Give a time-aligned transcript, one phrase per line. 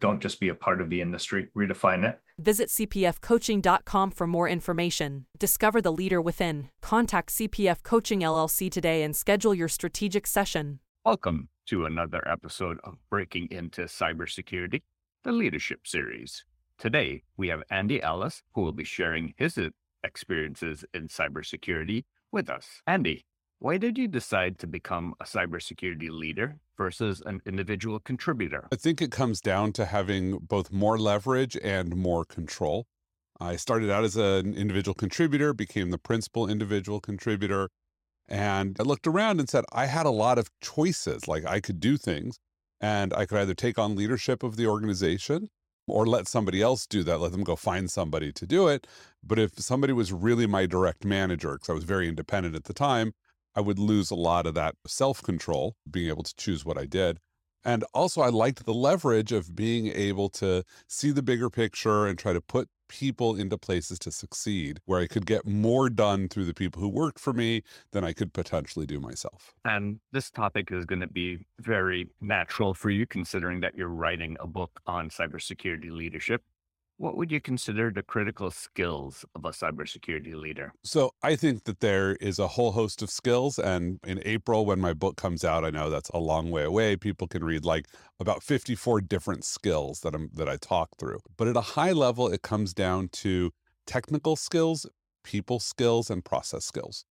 [0.00, 2.20] Don't just be a part of the industry, redefine it.
[2.38, 5.26] Visit cpfcoaching.com for more information.
[5.38, 6.68] Discover the leader within.
[6.82, 10.80] Contact CPF Coaching LLC today and schedule your strategic session.
[11.04, 14.82] Welcome to another episode of Breaking into Cybersecurity,
[15.22, 16.44] the Leadership Series.
[16.78, 19.58] Today, we have Andy Ellis, who will be sharing his
[20.02, 22.66] experiences in cybersecurity with us.
[22.86, 23.24] Andy,
[23.64, 28.68] why did you decide to become a cybersecurity leader versus an individual contributor?
[28.70, 32.84] I think it comes down to having both more leverage and more control.
[33.40, 37.70] I started out as an individual contributor, became the principal individual contributor,
[38.28, 41.26] and I looked around and said I had a lot of choices.
[41.26, 42.38] Like I could do things,
[42.82, 45.48] and I could either take on leadership of the organization
[45.86, 48.86] or let somebody else do that, let them go find somebody to do it.
[49.22, 52.74] But if somebody was really my direct manager, because I was very independent at the
[52.74, 53.14] time,
[53.54, 56.86] I would lose a lot of that self control, being able to choose what I
[56.86, 57.18] did.
[57.64, 62.18] And also, I liked the leverage of being able to see the bigger picture and
[62.18, 66.44] try to put people into places to succeed, where I could get more done through
[66.44, 69.54] the people who worked for me than I could potentially do myself.
[69.64, 74.36] And this topic is going to be very natural for you, considering that you're writing
[74.40, 76.42] a book on cybersecurity leadership.
[76.96, 80.72] What would you consider the critical skills of a cybersecurity leader?
[80.84, 83.58] So, I think that there is a whole host of skills.
[83.58, 86.96] And in April, when my book comes out, I know that's a long way away.
[86.96, 87.86] People can read like
[88.20, 91.18] about 54 different skills that, I'm, that I talk through.
[91.36, 93.50] But at a high level, it comes down to
[93.86, 94.86] technical skills,
[95.24, 97.04] people skills, and process skills.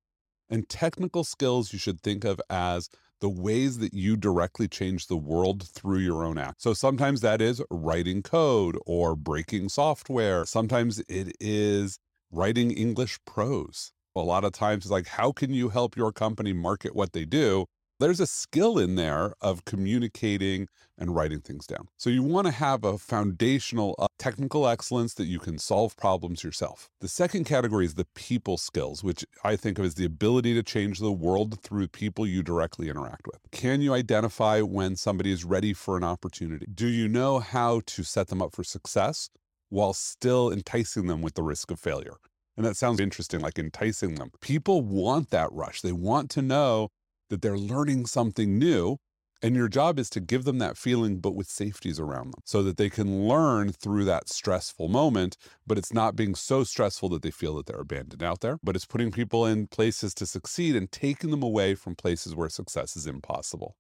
[0.49, 2.89] And technical skills you should think of as
[3.23, 6.61] the ways that you directly change the world through your own act.
[6.61, 10.45] So sometimes that is writing code or breaking software.
[10.45, 12.01] Sometimes it is
[12.33, 13.93] writing English prose.
[14.17, 17.25] A lot of times it's like, how can you help your company market what they
[17.25, 17.67] do?
[18.03, 20.69] There's a skill in there of communicating
[20.99, 21.89] and writing things down.
[21.97, 26.45] So you want to have a foundational uh, technical excellence that you can solve problems
[26.45, 26.89] yourself.
[27.01, 30.63] The second category is the people skills, which I think of as the ability to
[30.63, 33.41] change the world through people you directly interact with.
[33.51, 36.67] Can you identify when somebody is ready for an opportunity?
[36.73, 39.31] Do you know how to set them up for success
[39.71, 42.17] while still enticing them with the risk of failure?
[42.57, 44.31] And that sounds interesting, like enticing them.
[44.41, 45.81] People want that rush.
[45.81, 46.91] They want to know
[47.33, 48.99] that they're learning something new.
[49.45, 52.63] And your job is to give them that feeling, but with safeties around them so
[52.63, 55.37] that they can learn through that stressful moment.
[55.67, 58.77] But it's not being so stressful that they feel that they're abandoned out there, but
[58.77, 62.97] it's putting people in places to succeed and taking them away from places where success
[62.97, 63.75] is impossible.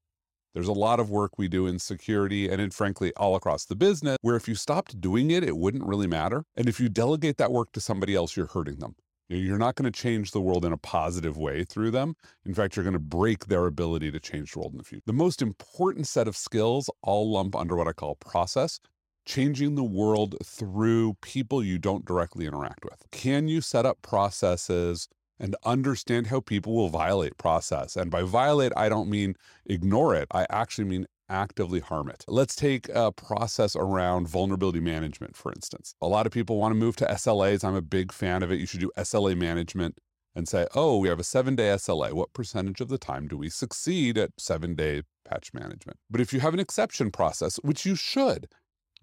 [0.54, 3.76] There's a lot of work we do in security and in frankly all across the
[3.76, 6.42] business where if you stopped doing it, it wouldn't really matter.
[6.56, 8.96] And if you delegate that work to somebody else, you're hurting them.
[9.36, 12.14] You're not going to change the world in a positive way through them.
[12.44, 15.04] In fact, you're going to break their ability to change the world in the future.
[15.06, 18.78] The most important set of skills all lump under what I call process,
[19.24, 23.06] changing the world through people you don't directly interact with.
[23.10, 25.08] Can you set up processes
[25.40, 27.96] and understand how people will violate process?
[27.96, 29.34] And by violate, I don't mean
[29.66, 30.28] ignore it.
[30.32, 32.24] I actually mean actively harm it.
[32.28, 35.94] Let's take a process around vulnerability management, for instance.
[36.00, 37.64] A lot of people want to move to SLAs.
[37.64, 38.60] I'm a big fan of it.
[38.60, 39.98] You should do SLA management
[40.34, 42.12] and say, oh, we have a seven day SLA.
[42.12, 45.98] What percentage of the time do we succeed at seven day patch management?
[46.10, 48.46] But if you have an exception process, which you should,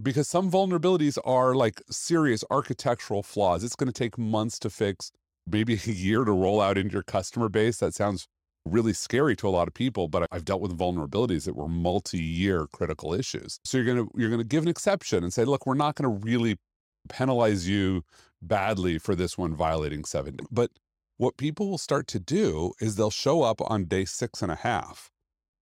[0.01, 5.11] because some vulnerabilities are like serious architectural flaws, it's going to take months to fix,
[5.46, 7.78] maybe a year to roll out into your customer base.
[7.78, 8.28] That sounds
[8.66, 12.67] really scary to a lot of people, but I've dealt with vulnerabilities that were multi-year
[12.72, 13.59] critical issues.
[13.64, 15.96] So you're going to you're going to give an exception and say, look, we're not
[15.96, 16.58] going to really
[17.09, 18.03] penalize you
[18.41, 20.38] badly for this one violating seven.
[20.52, 20.72] But
[21.17, 24.56] what people will start to do is they'll show up on day six and a
[24.56, 25.11] half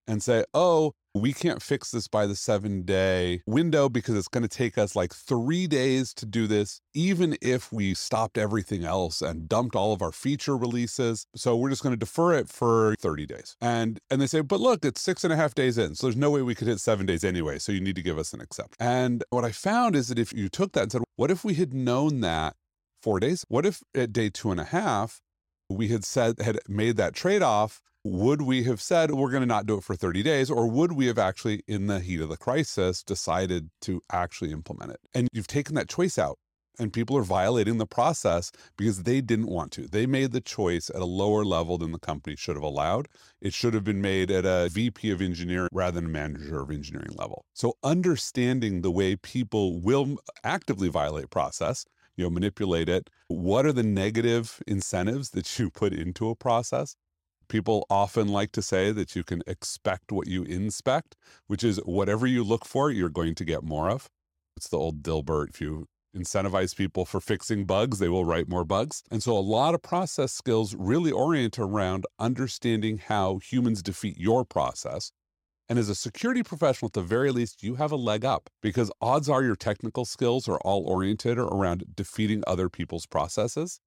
[0.07, 4.43] and say, oh, we can't fix this by the seven day window because it's going
[4.43, 9.21] to take us like three days to do this, even if we stopped everything else
[9.21, 11.25] and dumped all of our feature releases.
[11.35, 13.55] So we're just going to defer it for 30 days.
[13.61, 15.95] And and they say, but look, it's six and a half days in.
[15.95, 17.59] So there's no way we could hit seven days anyway.
[17.59, 18.75] So you need to give us an exception.
[18.79, 21.55] And what I found is that if you took that and said, what if we
[21.55, 22.55] had known that
[23.01, 23.43] four days?
[23.47, 25.21] What if at day two and a half,
[25.69, 29.47] we had said, had made that trade off, would we have said we're going to
[29.47, 32.29] not do it for 30 days or would we have actually in the heat of
[32.29, 34.99] the crisis decided to actually implement it?
[35.13, 36.37] And you've taken that choice out
[36.79, 39.87] and people are violating the process because they didn't want to.
[39.87, 43.07] They made the choice at a lower level than the company should have allowed.
[43.41, 46.71] It should have been made at a vp of engineering rather than a manager of
[46.71, 47.45] engineering level.
[47.53, 51.85] So understanding the way people will actively violate process
[52.17, 56.95] you know manipulate it what are the negative incentives that you put into a process
[57.47, 61.15] People often like to say that you can expect what you inspect,
[61.47, 64.09] which is whatever you look for, you're going to get more of.
[64.57, 65.49] It's the old Dilbert.
[65.49, 69.03] If you incentivize people for fixing bugs, they will write more bugs.
[69.09, 74.43] And so a lot of process skills really orient around understanding how humans defeat your
[74.43, 75.11] process.
[75.69, 78.89] And as a security professional, at the very least, you have a leg up because
[79.01, 83.81] odds are your technical skills are all oriented around defeating other people's processes.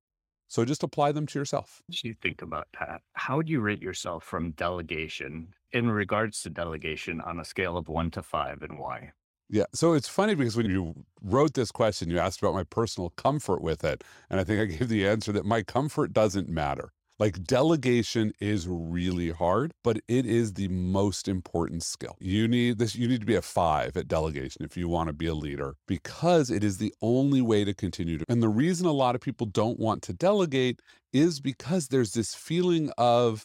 [0.47, 1.81] So just apply them to yourself.
[1.89, 6.51] As you think about that, how would you rate yourself from delegation in regards to
[6.51, 9.13] delegation on a scale of one to five and why?
[9.49, 9.65] Yeah.
[9.73, 13.63] So it's funny because when you wrote this question, you asked about my personal comfort
[13.63, 14.05] with it.
[14.29, 16.93] And I think I gave the answer that my comfort doesn't matter.
[17.21, 22.17] Like delegation is really hard, but it is the most important skill.
[22.19, 25.13] You need this, you need to be a five at delegation if you want to
[25.13, 28.25] be a leader because it is the only way to continue to.
[28.31, 30.81] And the reason a lot of people don't want to delegate
[31.13, 33.45] is because there's this feeling of,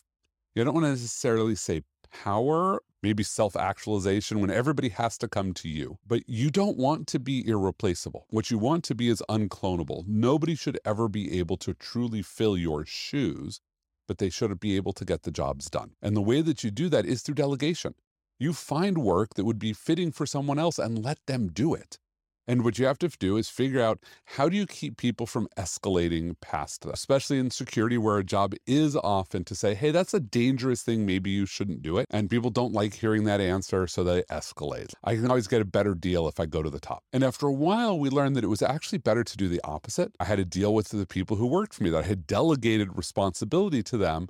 [0.58, 5.54] I don't want to necessarily say power, maybe self actualization when everybody has to come
[5.54, 5.98] to you.
[6.06, 8.26] But you don't want to be irreplaceable.
[8.30, 10.08] What you want to be is unclonable.
[10.08, 13.62] Nobody should ever be able to truly fill your shoes,
[14.08, 15.92] but they should be able to get the jobs done.
[16.02, 17.96] And the way that you do that is through delegation.
[18.40, 22.00] You find work that would be fitting for someone else and let them do it.
[22.48, 25.48] And what you have to do is figure out how do you keep people from
[25.58, 30.14] escalating past that, especially in security where a job is often to say, hey, that's
[30.14, 31.06] a dangerous thing.
[31.06, 32.06] Maybe you shouldn't do it.
[32.10, 34.94] And people don't like hearing that answer, so they escalate.
[35.04, 37.04] I can always get a better deal if I go to the top.
[37.12, 40.12] And after a while, we learned that it was actually better to do the opposite.
[40.20, 42.98] I had to deal with the people who worked for me, that I had delegated
[42.98, 44.28] responsibility to them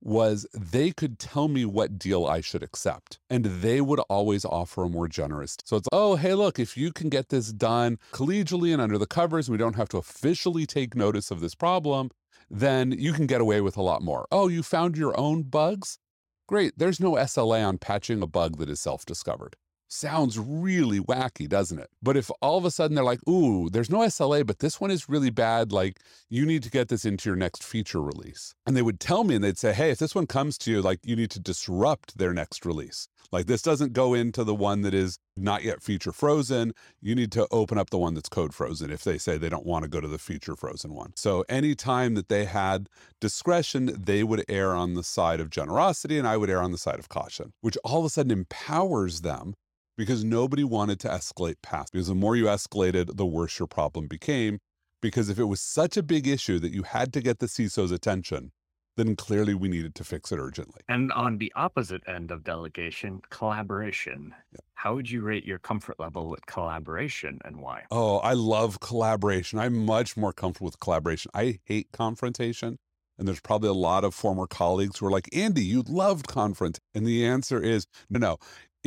[0.00, 3.18] was they could tell me what deal I should accept.
[3.28, 5.56] And they would always offer a more generous.
[5.64, 9.06] So it's, oh, hey, look, if you can get this done collegially and under the
[9.06, 12.10] covers, we don't have to officially take notice of this problem,
[12.50, 14.26] then you can get away with a lot more.
[14.30, 15.98] Oh, you found your own bugs?
[16.46, 16.78] Great.
[16.78, 19.56] There's no SLA on patching a bug that is self discovered.
[19.90, 21.88] Sounds really wacky, doesn't it?
[22.02, 24.90] But if all of a sudden they're like, ooh, there's no SLA, but this one
[24.90, 25.98] is really bad, like
[26.28, 28.54] you need to get this into your next feature release.
[28.66, 30.82] And they would tell me and they'd say, hey, if this one comes to you,
[30.82, 33.08] like you need to disrupt their next release.
[33.32, 36.74] Like this doesn't go into the one that is not yet feature frozen.
[37.00, 39.66] You need to open up the one that's code frozen if they say they don't
[39.66, 41.12] want to go to the feature frozen one.
[41.16, 42.90] So anytime that they had
[43.22, 46.78] discretion, they would err on the side of generosity and I would err on the
[46.78, 49.54] side of caution, which all of a sudden empowers them
[49.98, 51.92] because nobody wanted to escalate past.
[51.92, 54.60] Because the more you escalated, the worse your problem became.
[55.02, 57.90] Because if it was such a big issue that you had to get the CISO's
[57.90, 58.52] attention,
[58.96, 60.82] then clearly we needed to fix it urgently.
[60.88, 64.34] And on the opposite end of delegation, collaboration.
[64.52, 64.60] Yeah.
[64.74, 67.84] How would you rate your comfort level with collaboration and why?
[67.90, 69.58] Oh, I love collaboration.
[69.58, 71.30] I'm much more comfortable with collaboration.
[71.34, 72.78] I hate confrontation.
[73.18, 76.78] And there's probably a lot of former colleagues who are like, Andy, you loved confront.
[76.94, 78.36] And the answer is no, no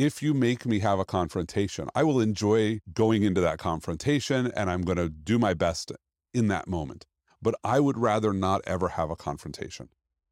[0.02, 4.68] if you make me have a confrontation, I will enjoy going into that confrontation and
[4.68, 5.92] I'm going to do my best
[6.34, 7.06] in that moment.
[7.40, 9.88] But I would rather not ever have a confrontation.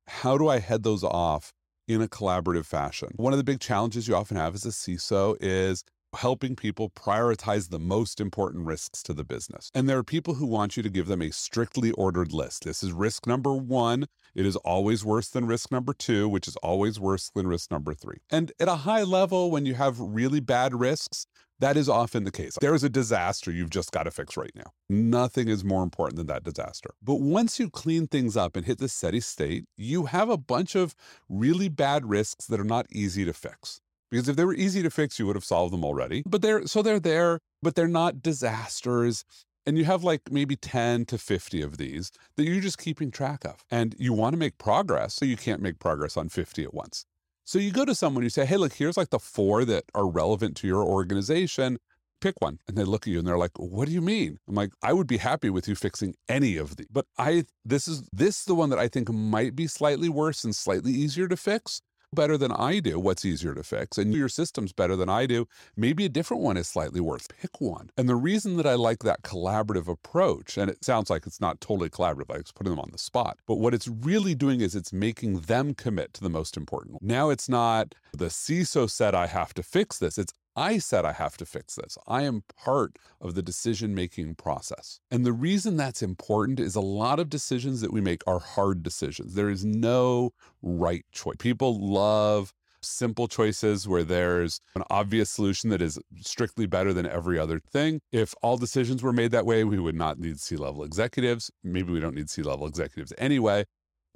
[0.09, 1.53] How do I head those off
[1.87, 3.11] in a collaborative fashion?
[3.17, 5.85] One of the big challenges you often have as a CISO is
[6.17, 9.71] helping people prioritize the most important risks to the business.
[9.75, 12.65] And there are people who want you to give them a strictly ordered list.
[12.65, 14.07] This is risk number one.
[14.35, 17.95] It is always worse than risk number two, which is always worse than risk number
[17.95, 18.19] three.
[18.31, 21.27] And at a high level, when you have really bad risks,
[21.59, 22.57] that is often the case.
[22.61, 24.73] There is a disaster you've just got to fix right now.
[24.89, 26.91] Nothing is more important than that disaster.
[27.03, 30.75] But once you clean things up and hit the steady state, you have a bunch
[30.75, 30.95] of
[31.29, 33.81] really bad risks that are not easy to fix.
[34.11, 36.23] Because if they were easy to fix, you would have solved them already.
[36.27, 39.25] But they're so they're there, but they're not disasters.
[39.67, 43.45] And you have like maybe 10 to 50 of these that you're just keeping track
[43.45, 43.65] of.
[43.71, 47.05] And you want to make progress, so you can't make progress on 50 at once.
[47.45, 50.09] So you go to someone, you say, hey, look, here's like the four that are
[50.09, 51.79] relevant to your organization.
[52.21, 52.59] Pick one.
[52.69, 54.39] And they look at you and they're like, what do you mean?
[54.49, 56.87] I'm like, I would be happy with you fixing any of these.
[56.91, 60.45] But I this is this is the one that I think might be slightly worse
[60.45, 61.81] and slightly easier to fix
[62.13, 65.47] better than I do what's easier to fix, and your system's better than I do.
[65.77, 67.27] Maybe a different one is slightly worse.
[67.29, 67.91] Pick one.
[67.97, 71.61] And the reason that I like that collaborative approach, and it sounds like it's not
[71.61, 74.75] totally collaborative, like it's putting them on the spot, but what it's really doing is
[74.75, 77.03] it's making them commit to the most important.
[77.03, 80.19] Now it's not the CISO said I have to fix this.
[80.19, 81.97] It's I said I have to fix this.
[82.07, 85.01] I am part of the decision making process.
[85.11, 88.83] And the reason that's important is a lot of decisions that we make are hard
[88.83, 89.35] decisions.
[89.35, 91.37] There is no right choice.
[91.39, 92.53] People love
[92.83, 98.01] simple choices where there's an obvious solution that is strictly better than every other thing.
[98.11, 101.51] If all decisions were made that way, we would not need C level executives.
[101.63, 103.65] Maybe we don't need C level executives anyway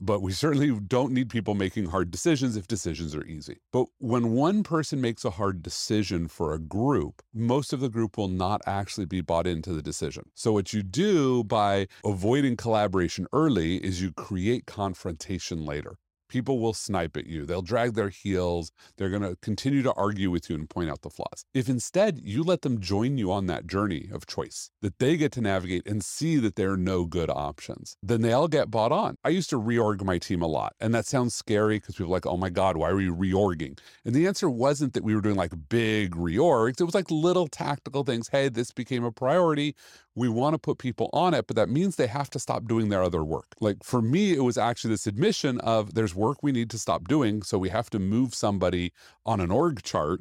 [0.04, 3.58] but we certainly don't need people making hard decisions if decisions are easy.
[3.72, 8.18] But when one person makes a hard decision for a group, most of the group
[8.18, 10.24] will not actually be bought into the decision.
[10.34, 15.96] So, what you do by avoiding collaboration early is you create confrontation later
[16.34, 17.46] people will snipe at you.
[17.46, 18.72] They'll drag their heels.
[18.96, 21.44] They're going to continue to argue with you and point out the flaws.
[21.54, 25.30] If instead you let them join you on that journey of choice, that they get
[25.32, 28.90] to navigate and see that there are no good options, then they all get bought
[28.90, 29.16] on.
[29.22, 30.74] I used to reorg my team a lot.
[30.80, 33.78] And that sounds scary because people are like, oh my God, why are we reorging?
[34.04, 36.80] And the answer wasn't that we were doing like big reorgs.
[36.80, 38.26] It was like little tactical things.
[38.26, 39.76] Hey, this became a priority
[40.16, 42.88] we want to put people on it, but that means they have to stop doing
[42.88, 43.54] their other work.
[43.60, 47.08] Like for me, it was actually this admission of there's work we need to stop
[47.08, 47.42] doing.
[47.42, 48.92] So we have to move somebody
[49.26, 50.20] on an org chart.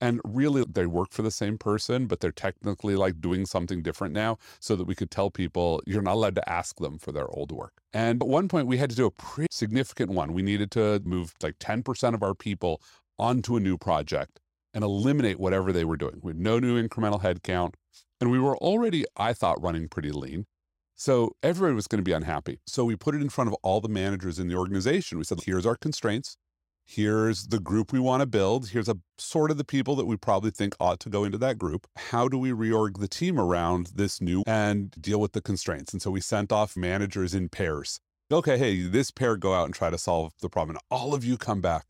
[0.00, 4.12] And really, they work for the same person, but they're technically like doing something different
[4.12, 7.28] now so that we could tell people you're not allowed to ask them for their
[7.28, 7.74] old work.
[7.92, 10.32] And at one point, we had to do a pretty significant one.
[10.32, 12.82] We needed to move like 10% of our people
[13.16, 14.40] onto a new project
[14.74, 16.18] and eliminate whatever they were doing.
[16.20, 17.74] We had no new incremental headcount.
[18.22, 20.46] And we were already, I thought, running pretty lean.
[20.94, 22.60] So everybody was going to be unhappy.
[22.68, 25.18] So we put it in front of all the managers in the organization.
[25.18, 26.36] We said, here's our constraints.
[26.84, 28.68] Here's the group we want to build.
[28.68, 31.58] Here's a sort of the people that we probably think ought to go into that
[31.58, 31.88] group.
[31.96, 35.92] How do we reorg the team around this new and deal with the constraints?
[35.92, 37.98] And so we sent off managers in pairs.
[38.30, 40.76] Okay, hey, this pair go out and try to solve the problem.
[40.76, 41.86] And all of you come back.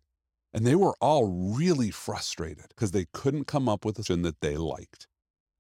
[0.54, 4.40] And they were all really frustrated because they couldn't come up with a solution that
[4.40, 5.08] they liked.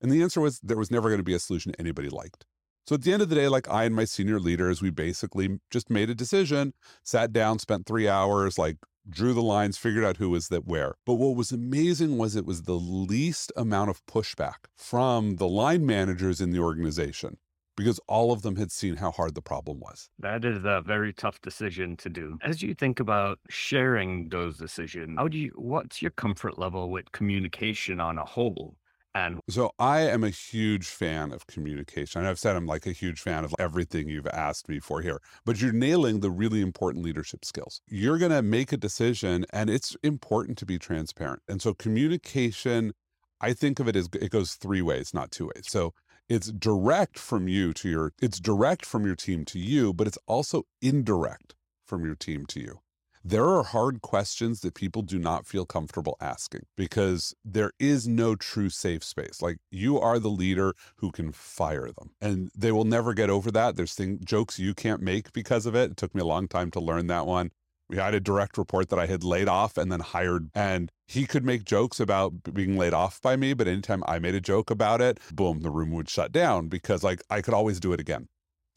[0.02, 2.44] And the answer was there was never going to be a solution anybody liked.
[2.86, 5.60] So at the end of the day, like I and my senior leaders, we basically
[5.70, 8.78] just made a decision, sat down, spent three hours, like
[9.08, 10.96] drew the lines, figured out who was that where.
[11.06, 15.86] But what was amazing was it was the least amount of pushback from the line
[15.86, 17.38] managers in the organization
[17.76, 20.10] because all of them had seen how hard the problem was.
[20.18, 22.38] That is a very tough decision to do.
[22.42, 27.12] As you think about sharing those decisions, how do you what's your comfort level with
[27.12, 28.76] communication on a whole?
[29.14, 32.24] And so I am a huge fan of communication.
[32.24, 35.60] I've said I'm like a huge fan of everything you've asked me for here, but
[35.60, 37.82] you're nailing the really important leadership skills.
[37.86, 41.42] You're going to make a decision and it's important to be transparent.
[41.46, 42.92] And so communication,
[43.40, 45.64] I think of it as it goes three ways, not two ways.
[45.66, 45.92] So
[46.28, 50.18] it's direct from you to your, it's direct from your team to you, but it's
[50.26, 51.54] also indirect
[51.84, 52.81] from your team to you
[53.24, 58.34] there are hard questions that people do not feel comfortable asking because there is no
[58.34, 59.40] true safe space.
[59.40, 63.50] Like you are the leader who can fire them and they will never get over
[63.52, 63.76] that.
[63.76, 65.92] There's thing, jokes you can't make because of it.
[65.92, 67.50] It took me a long time to learn that one.
[67.88, 71.26] We had a direct report that I had laid off and then hired, and he
[71.26, 73.52] could make jokes about being laid off by me.
[73.52, 77.02] But anytime I made a joke about it, boom, the room would shut down because
[77.02, 78.28] like I could always do it again.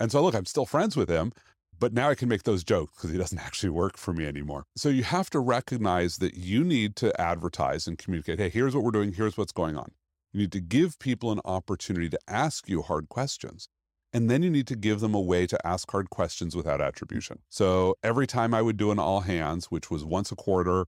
[0.02, 1.32] And so, look, I'm still friends with him,
[1.80, 4.66] but now I can make those jokes because he doesn't actually work for me anymore.
[4.76, 8.84] So you have to recognize that you need to advertise and communicate hey, here's what
[8.84, 9.92] we're doing, here's what's going on.
[10.34, 13.70] You need to give people an opportunity to ask you hard questions.
[14.12, 17.40] And then you need to give them a way to ask hard questions without attribution.
[17.50, 20.86] So every time I would do an all hands, which was once a quarter,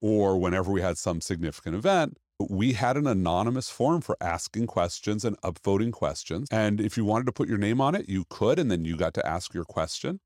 [0.00, 5.24] or whenever we had some significant event, we had an anonymous form for asking questions
[5.24, 6.48] and upvoting questions.
[6.50, 8.96] And if you wanted to put your name on it, you could, and then you
[8.96, 10.20] got to ask your question.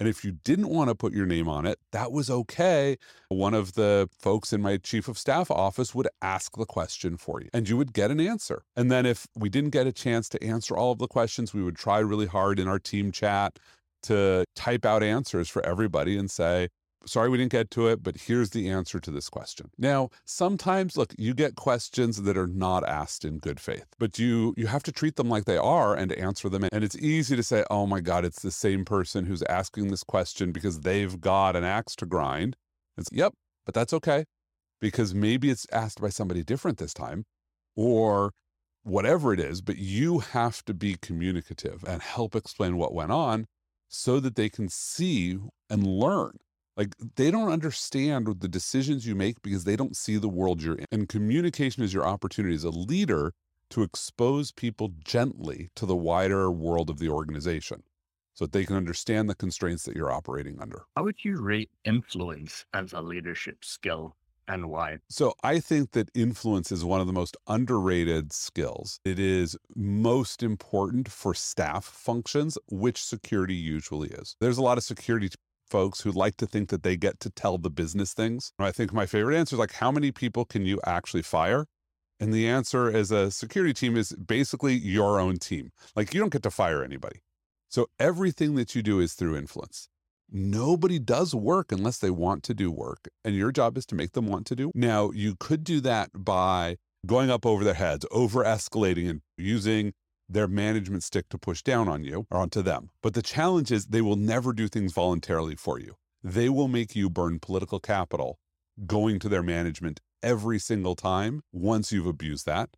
[0.00, 2.96] And if you didn't want to put your name on it, that was okay.
[3.30, 7.40] One of the folks in my chief of staff office would ask the question for
[7.40, 8.62] you and you would get an answer.
[8.76, 11.64] And then if we didn't get a chance to answer all of the questions, we
[11.64, 13.58] would try really hard in our team chat
[14.04, 16.68] to type out answers for everybody and say,
[17.08, 19.70] sorry we didn't get to it, but here's the answer to this question.
[19.78, 24.54] Now, sometimes look, you get questions that are not asked in good faith, but you
[24.56, 26.64] you have to treat them like they are and answer them.
[26.72, 30.04] And it's easy to say, "Oh my god, it's the same person who's asking this
[30.04, 32.56] question because they've got an axe to grind."
[32.96, 33.34] It's yep,
[33.64, 34.24] but that's okay
[34.80, 37.24] because maybe it's asked by somebody different this time
[37.76, 38.32] or
[38.82, 43.46] whatever it is, but you have to be communicative and help explain what went on
[43.88, 45.38] so that they can see
[45.70, 46.38] and learn
[46.78, 50.76] Like they don't understand the decisions you make because they don't see the world you're
[50.76, 50.86] in.
[50.92, 53.32] And communication is your opportunity as a leader
[53.70, 57.82] to expose people gently to the wider world of the organization
[58.34, 60.84] so that they can understand the constraints that you're operating under.
[60.96, 64.14] How would you rate influence as a leadership skill
[64.46, 64.98] and why?
[65.10, 69.00] So I think that influence is one of the most underrated skills.
[69.04, 74.36] It is most important for staff functions, which security usually is.
[74.40, 75.28] There's a lot of security
[75.70, 78.52] folks who like to think that they get to tell the business things.
[78.58, 81.66] I think my favorite answer is like, how many people can you actually fire?
[82.20, 85.70] And the answer as a security team is basically your own team.
[85.94, 87.20] Like you don't get to fire anybody.
[87.68, 89.88] So everything that you do is through influence.
[90.30, 93.08] Nobody does work unless they want to do work.
[93.24, 94.70] And your job is to make them want to do.
[94.74, 99.92] Now, you could do that by going up over their heads, over escalating and using
[100.28, 102.90] their management stick to push down on you or onto them.
[103.02, 105.96] But the challenge is they will never do things voluntarily for you.
[106.22, 108.38] They will make you burn political capital
[108.86, 112.70] going to their management every single time once you've abused that.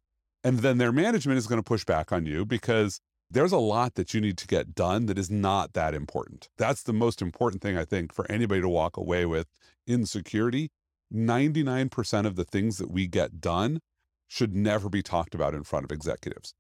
[0.45, 3.95] And then their management is going to push back on you because there's a lot
[3.95, 6.49] that you need to get done that is not that important.
[6.57, 9.47] That's the most important thing I think for anybody to walk away with
[9.87, 10.71] in security.
[11.13, 13.81] 99% of the things that we get done
[14.29, 16.55] should never be talked about in front of executives.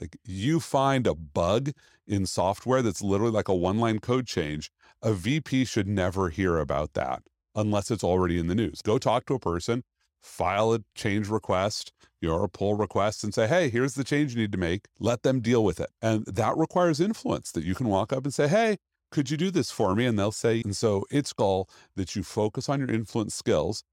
[0.00, 1.70] Like you find a bug
[2.06, 4.70] in software that's literally like a one line code change,
[5.02, 7.22] a VP should never hear about that
[7.54, 8.80] unless it's already in the news.
[8.82, 9.82] Go talk to a person,
[10.22, 14.52] file a change request, your pull request and say, hey, here's the change you need
[14.52, 14.86] to make.
[14.98, 15.90] Let them deal with it.
[16.00, 18.78] And that requires influence that you can walk up and say, hey,
[19.10, 20.06] could you do this for me?
[20.06, 23.84] And they'll say, and so it's goal that you focus on your influence skills.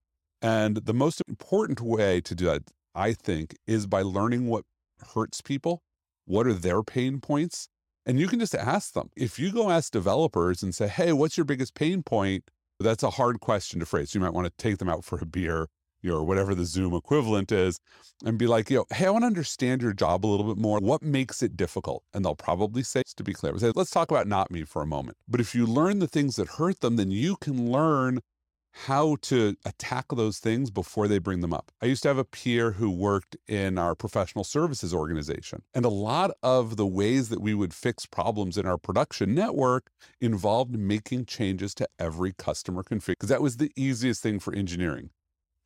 [0.42, 2.64] And the most important way to do that,
[2.96, 4.64] I think, is by learning what
[5.14, 5.82] hurts people.
[6.30, 7.70] What are their pain points?
[8.06, 9.10] And you can just ask them.
[9.16, 12.44] If you go ask developers and say, hey, what's your biggest pain point?
[12.80, 14.14] That's a hard question to phrase.
[14.14, 15.70] You might want to take them out for a beer
[16.06, 17.80] or whatever the Zoom equivalent is,
[18.24, 20.62] and be like, you know, hey, I want to understand your job a little bit
[20.62, 20.78] more.
[20.80, 22.04] What makes it difficult?
[22.14, 24.88] And they'll probably say, to be clear, say, let's talk about not me for a
[24.88, 25.18] moment.
[25.28, 28.20] But if you learn the things that hurt them, then you can learn
[28.72, 31.72] how to attack those things before they bring them up.
[31.82, 35.64] I used to have a peer who worked in our professional services organization.
[35.74, 39.92] And a lot of the ways that we would fix problems in our production network
[40.22, 45.10] involved making changes to every customer config because that was the easiest thing for engineering.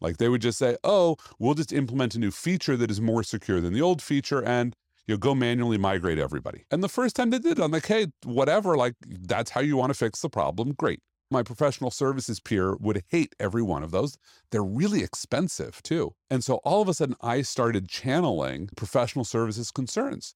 [0.02, 3.24] Like they would just say, oh, we'll just implement a new feature that is more
[3.24, 4.76] secure than the old feature and
[5.08, 6.66] you go manually migrate everybody.
[6.72, 9.90] And the first time they did, I'm like, hey, whatever, like that's how you want
[9.90, 10.74] to fix the problem.
[10.74, 11.02] Great.
[11.34, 14.20] My professional services peer would hate every one of those.
[14.52, 16.14] They're really expensive too.
[16.30, 20.36] And so all of a sudden, I started channeling professional services concerns.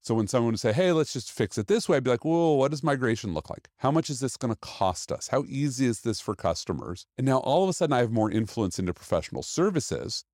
[0.00, 2.24] So when someone would say, hey, let's just fix it this way, I'd be like,
[2.24, 3.68] whoa, what does migration look like?
[3.76, 5.28] How much is this going to cost us?
[5.28, 7.04] How easy is this for customers?
[7.18, 10.24] And now all of a sudden I have more influence into professional services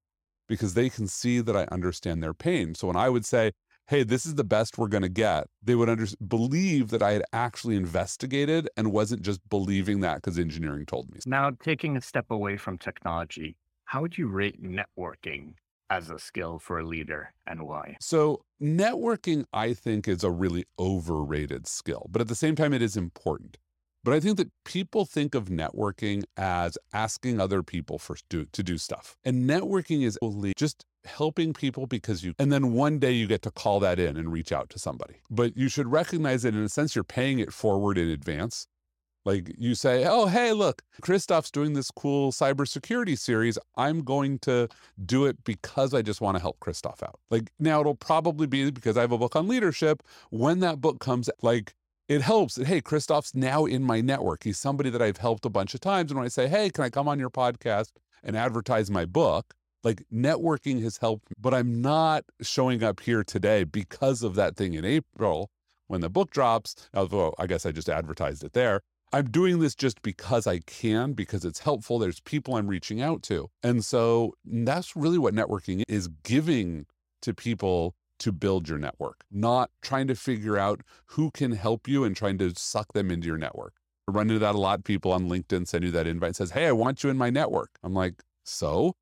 [0.46, 2.76] because they can see that I understand their pain.
[2.76, 3.50] So when I would say,
[3.86, 7.12] hey, this is the best we're going to get, they would under- believe that I
[7.12, 11.20] had actually investigated and wasn't just believing that because engineering told me.
[11.26, 15.54] Now, taking a step away from technology, how would you rate networking
[15.90, 17.96] as a skill for a leader and why?
[18.00, 22.82] So, networking, I think, is a really overrated skill, but at the same time, it
[22.82, 23.58] is important.
[24.02, 28.62] But I think that people think of networking as asking other people for do, to
[28.62, 29.16] do stuff.
[29.24, 33.42] And networking is only just helping people because you, and then one day you get
[33.42, 35.14] to call that in and reach out to somebody.
[35.30, 38.66] But you should recognize that in a sense, you're paying it forward in advance.
[39.24, 43.58] Like you say, oh, hey, look, Christoph's doing this cool cybersecurity series.
[43.76, 44.68] I'm going to
[45.06, 47.18] do it because I just want to help Christoph out.
[47.30, 50.02] Like now it'll probably be because I have a book on leadership.
[50.30, 51.74] When that book comes, like
[52.06, 54.44] it helps hey, Christoph's now in my network.
[54.44, 56.10] He's somebody that I've helped a bunch of times.
[56.10, 59.54] And when I say, hey, can I come on your podcast and advertise my book?
[59.84, 64.74] Like networking has helped, but I'm not showing up here today because of that thing
[64.74, 65.50] in April
[65.86, 66.88] when the book drops.
[66.94, 68.80] Although I guess I just advertised it there.
[69.12, 72.00] I'm doing this just because I can, because it's helpful.
[72.00, 73.48] There's people I'm reaching out to.
[73.62, 76.86] And so that's really what networking is giving
[77.22, 82.02] to people to build your network, not trying to figure out who can help you
[82.02, 83.74] and trying to suck them into your network.
[84.08, 84.82] I run into that a lot.
[84.82, 87.30] People on LinkedIn send you that invite and says, Hey, I want you in my
[87.30, 87.70] network.
[87.82, 88.96] I'm like, so?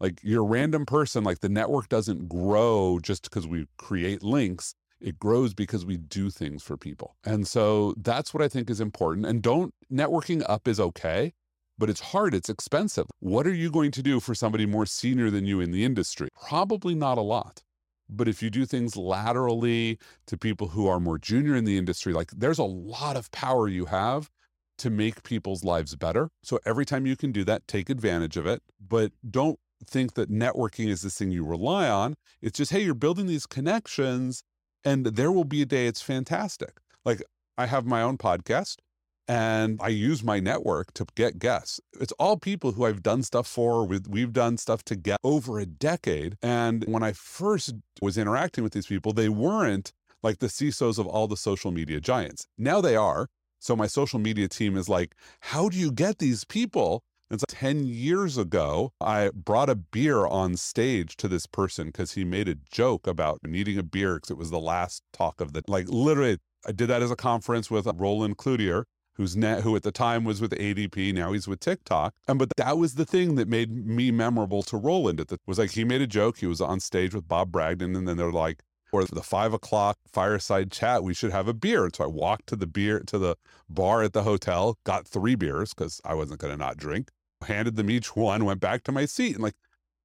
[0.00, 4.74] Like you're a random person, like the network doesn't grow just because we create links.
[5.00, 7.16] It grows because we do things for people.
[7.24, 9.26] And so that's what I think is important.
[9.26, 11.34] And don't networking up is okay,
[11.78, 13.06] but it's hard, it's expensive.
[13.20, 16.28] What are you going to do for somebody more senior than you in the industry?
[16.48, 17.62] Probably not a lot.
[18.10, 22.12] But if you do things laterally to people who are more junior in the industry,
[22.12, 24.30] like there's a lot of power you have
[24.78, 26.30] to make people's lives better.
[26.42, 28.62] So every time you can do that, take advantage of it.
[28.80, 32.14] But don't think that networking is this thing you rely on.
[32.42, 34.42] It's just, hey, you're building these connections
[34.84, 36.78] and there will be a day it's fantastic.
[37.04, 37.22] Like
[37.56, 38.76] I have my own podcast
[39.26, 41.80] and I use my network to get guests.
[42.00, 43.84] It's all people who I've done stuff for.
[43.84, 46.36] We've done stuff together over a decade.
[46.42, 51.06] And when I first was interacting with these people, they weren't like the CISOs of
[51.06, 52.46] all the social media giants.
[52.56, 53.28] Now they are.
[53.60, 57.02] So my social media team is like, how do you get these people?
[57.30, 62.12] And so 10 years ago, I brought a beer on stage to this person because
[62.12, 65.52] he made a joke about needing a beer because it was the last talk of
[65.52, 69.76] the, like literally, I did that as a conference with Roland Cloutier, who's net, who
[69.76, 72.14] at the time was with ADP, now he's with TikTok.
[72.26, 75.20] And but that was the thing that made me memorable to Roland.
[75.20, 76.38] It was like he made a joke.
[76.38, 78.62] He was on stage with Bob Bragdon, and then they're like,
[78.92, 81.84] or the five o'clock fireside chat, we should have a beer.
[81.84, 83.36] And so I walked to the beer to the
[83.68, 87.10] bar at the hotel, got three beers because I wasn't going to not drink,
[87.42, 89.54] handed them each one, went back to my seat, and like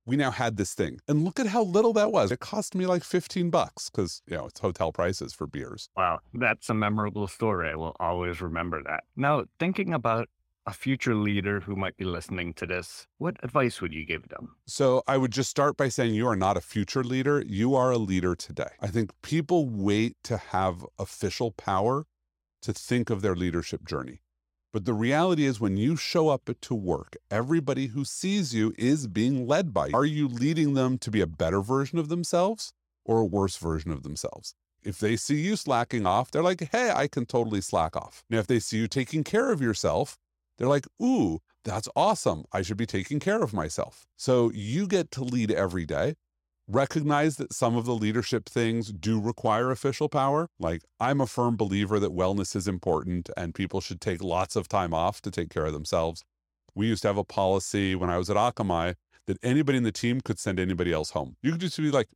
[0.06, 1.00] we now had this thing.
[1.08, 2.32] And look at how little that was.
[2.32, 5.90] It cost me like 15 bucks because, you know, it's hotel prices for beers.
[5.96, 6.20] Wow.
[6.34, 7.70] That's a memorable story.
[7.70, 9.04] I will always remember that.
[9.16, 10.28] Now, thinking about
[10.66, 14.56] a future leader who might be listening to this, what advice would you give them?
[14.66, 17.44] So I would just start by saying you are not a future leader.
[17.46, 18.72] You are a leader today.
[18.82, 22.06] I think people wait to have official power
[22.62, 24.22] to think of their leadership journey.
[24.74, 29.06] But the reality is, when you show up to work, everybody who sees you is
[29.06, 29.96] being led by you.
[29.96, 32.74] Are you leading them to be a better version of themselves
[33.06, 34.56] or a worse version of themselves?
[34.82, 38.24] If they see you slacking off, they're like, hey, I can totally slack off.
[38.32, 40.18] Now, if they see you taking care of yourself,
[40.58, 42.46] they're like, ooh, that's awesome.
[42.52, 44.08] I should be taking care of myself.
[44.18, 46.16] So you get to lead every day.
[46.68, 50.48] Recognize that some of the leadership things do require official power.
[50.60, 54.70] Like, I'm a firm believer that wellness is important and people should take lots of
[54.70, 56.24] time off to take care of themselves.
[56.74, 58.96] We used to have a policy when I was at Akamai
[59.28, 61.36] that anybody in the team could send anybody else home.
[61.42, 62.08] You could just be like,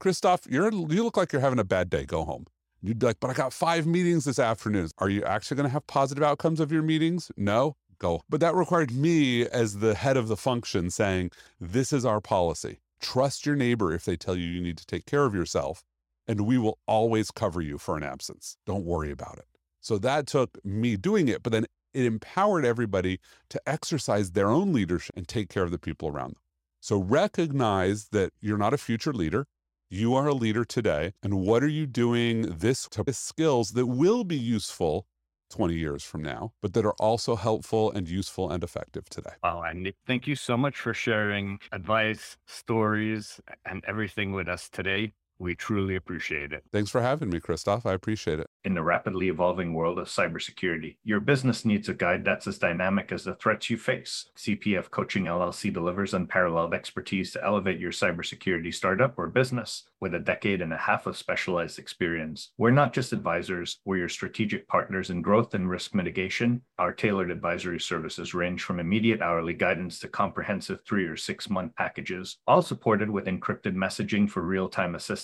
[0.00, 2.04] Christoph, you're you look like you're having a bad day.
[2.04, 2.46] Go home.
[2.82, 4.90] You'd be like, but I got five meetings this afternoon.
[4.98, 7.32] Are you actually going to have positive outcomes of your meetings?
[7.36, 8.22] No go.
[8.28, 12.78] But that required me as the head of the function saying, this is our policy.
[13.04, 15.84] Trust your neighbor if they tell you you need to take care of yourself,
[16.26, 18.56] and we will always cover you for an absence.
[18.64, 19.44] Don't worry about it.
[19.82, 24.72] So that took me doing it, but then it empowered everybody to exercise their own
[24.72, 26.40] leadership and take care of the people around them.
[26.80, 29.44] So recognize that you're not a future leader.
[29.90, 31.12] You are a leader today.
[31.22, 35.06] And what are you doing this to skills that will be useful
[35.54, 39.36] 20 years from now, but that are also helpful and useful and effective today.
[39.42, 45.12] Wow, and thank you so much for sharing advice, stories, and everything with us today.
[45.38, 46.62] We truly appreciate it.
[46.70, 47.86] Thanks for having me, Christoph.
[47.86, 48.46] I appreciate it.
[48.64, 53.10] In the rapidly evolving world of cybersecurity, your business needs a guide that's as dynamic
[53.10, 54.30] as the threats you face.
[54.38, 60.18] CPF Coaching LLC delivers unparalleled expertise to elevate your cybersecurity startup or business with a
[60.18, 62.52] decade and a half of specialized experience.
[62.56, 66.62] We're not just advisors, we're your strategic partners in growth and risk mitigation.
[66.78, 71.74] Our tailored advisory services range from immediate hourly guidance to comprehensive three or six month
[71.74, 75.23] packages, all supported with encrypted messaging for real time assistance